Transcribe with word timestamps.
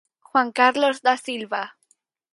Juan 0.31 0.51
Carlos 0.59 1.03
Dasilva. 1.03 1.61